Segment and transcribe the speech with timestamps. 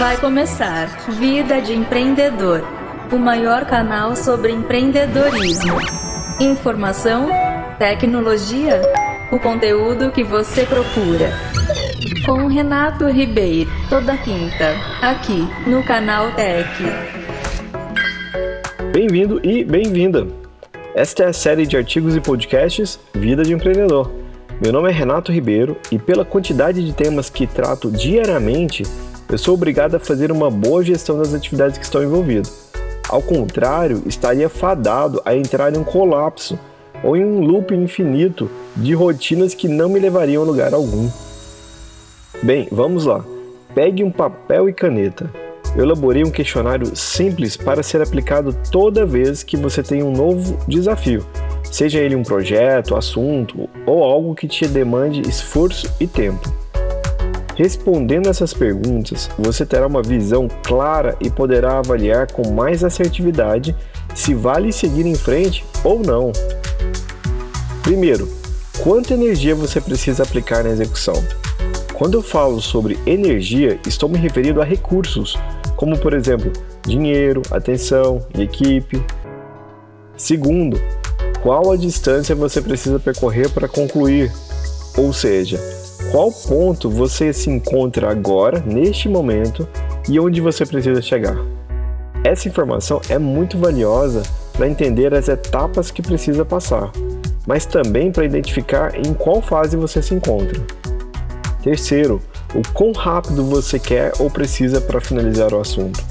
[0.00, 2.64] Vai começar Vida de Empreendedor,
[3.12, 5.76] o maior canal sobre empreendedorismo.
[6.40, 7.28] Informação,
[7.78, 8.80] tecnologia,
[9.30, 11.30] o conteúdo que você procura.
[12.24, 16.66] Com Renato Ribeiro, toda quinta, aqui no canal Tech.
[18.94, 20.26] Bem-vindo e bem-vinda!
[20.94, 24.10] Esta é a série de artigos e podcasts Vida de Empreendedor.
[24.62, 28.82] Meu nome é Renato Ribeiro e, pela quantidade de temas que trato diariamente,
[29.30, 32.68] eu sou obrigado a fazer uma boa gestão das atividades que estão envolvidas.
[33.08, 36.58] Ao contrário, estaria fadado a entrar em um colapso
[37.02, 41.08] ou em um loop infinito de rotinas que não me levariam a lugar algum.
[42.42, 43.24] Bem, vamos lá.
[43.74, 45.30] Pegue um papel e caneta.
[45.76, 50.58] Eu elaborei um questionário simples para ser aplicado toda vez que você tem um novo
[50.66, 51.24] desafio,
[51.70, 56.52] seja ele um projeto, assunto ou algo que te demande esforço e tempo.
[57.56, 63.76] Respondendo essas perguntas, você terá uma visão clara e poderá avaliar com mais assertividade
[64.14, 66.32] se vale seguir em frente ou não.
[67.82, 68.28] Primeiro,
[68.82, 71.14] quanta energia você precisa aplicar na execução?
[71.94, 75.36] Quando eu falo sobre energia, estou me referindo a recursos,
[75.76, 76.50] como por exemplo,
[76.86, 79.04] dinheiro, atenção equipe.
[80.16, 80.80] Segundo,
[81.42, 84.32] qual a distância você precisa percorrer para concluir?
[84.96, 85.58] Ou seja,
[86.10, 89.66] qual ponto você se encontra agora, neste momento,
[90.08, 91.36] e onde você precisa chegar.
[92.24, 96.90] Essa informação é muito valiosa para entender as etapas que precisa passar,
[97.46, 100.60] mas também para identificar em qual fase você se encontra.
[101.62, 102.20] Terceiro,
[102.54, 106.02] o quão rápido você quer ou precisa para finalizar o assunto.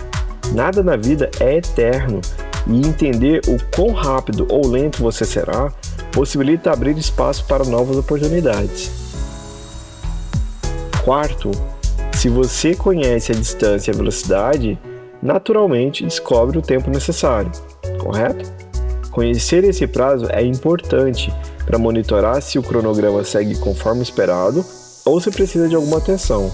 [0.54, 2.22] Nada na vida é eterno
[2.66, 5.72] e entender o quão rápido ou lento você será
[6.14, 9.09] possibilita abrir espaço para novas oportunidades.
[11.10, 11.50] Quarto,
[12.14, 14.78] se você conhece a distância e a velocidade,
[15.24, 17.52] naturalmente descobre o tempo necessário,
[17.98, 18.48] correto?
[19.10, 21.34] Conhecer esse prazo é importante
[21.66, 24.64] para monitorar se o cronograma segue conforme esperado
[25.04, 26.52] ou se precisa de alguma atenção.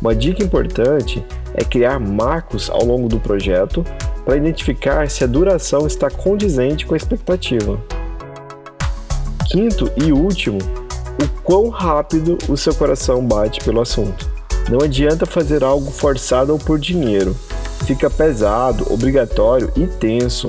[0.00, 1.22] Uma dica importante
[1.52, 3.84] é criar marcos ao longo do projeto
[4.24, 7.78] para identificar se a duração está condizente com a expectativa.
[9.50, 10.60] Quinto e último,
[11.22, 14.28] o quão rápido o seu coração bate pelo assunto.
[14.68, 17.36] Não adianta fazer algo forçado ou por dinheiro.
[17.84, 20.48] Fica pesado, obrigatório e tenso.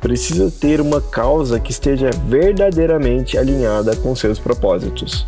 [0.00, 5.26] Precisa ter uma causa que esteja verdadeiramente alinhada com seus propósitos.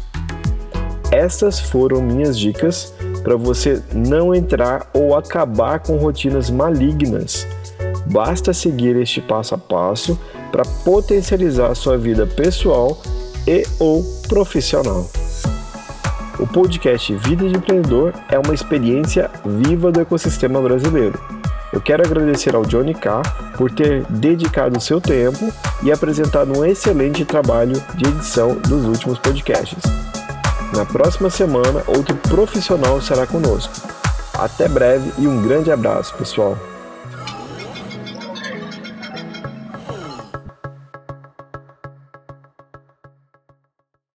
[1.10, 7.48] Estas foram minhas dicas para você não entrar ou acabar com rotinas malignas.
[8.06, 10.18] Basta seguir este passo a passo
[10.52, 13.00] para potencializar sua vida pessoal
[13.46, 15.10] e ou profissional.
[16.38, 21.20] O podcast Vida de Empreendedor é uma experiência viva do ecossistema brasileiro.
[21.72, 23.22] Eu quero agradecer ao Johnny K
[23.56, 25.52] por ter dedicado seu tempo
[25.82, 29.82] e apresentado um excelente trabalho de edição dos últimos podcasts.
[30.74, 33.72] Na próxima semana, outro profissional será conosco.
[34.32, 36.56] Até breve e um grande abraço, pessoal!